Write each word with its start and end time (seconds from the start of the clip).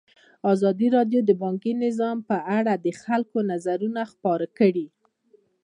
ازادي 0.53 0.87
راډیو 0.97 1.21
د 1.25 1.31
بانکي 1.41 1.73
نظام 1.85 2.17
په 2.29 2.37
اړه 2.57 2.73
د 2.85 2.87
خلکو 3.03 3.37
نظرونه 3.51 4.01
خپاره 4.11 4.45
کړي. 4.59 4.87